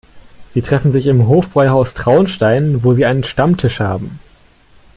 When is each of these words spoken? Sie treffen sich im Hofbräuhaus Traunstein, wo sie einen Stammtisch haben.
Sie 0.49 0.63
treffen 0.63 0.91
sich 0.91 1.05
im 1.05 1.27
Hofbräuhaus 1.27 1.93
Traunstein, 1.93 2.83
wo 2.83 2.95
sie 2.95 3.05
einen 3.05 3.23
Stammtisch 3.23 3.79
haben. 3.79 4.19